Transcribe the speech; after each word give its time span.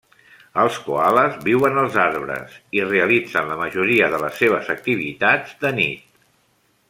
Els 0.61 0.77
coales 0.85 1.35
viuen 1.47 1.77
als 1.81 1.97
arbres 2.05 2.55
i 2.79 2.87
realitzen 2.87 3.51
la 3.53 3.59
majoria 3.61 4.09
de 4.15 4.23
les 4.25 4.43
seves 4.45 4.75
activitats 4.77 5.53
de 5.67 5.75
nit. 5.83 6.09